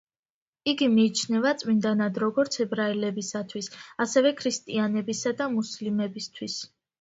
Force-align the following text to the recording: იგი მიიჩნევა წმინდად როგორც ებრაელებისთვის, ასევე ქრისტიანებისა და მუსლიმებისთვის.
იგი 0.71 0.85
მიიჩნევა 0.93 1.51
წმინდად 1.63 2.17
როგორც 2.23 2.57
ებრაელებისთვის, 2.65 3.69
ასევე 4.07 4.33
ქრისტიანებისა 4.41 5.35
და 5.43 5.51
მუსლიმებისთვის. 5.61 6.59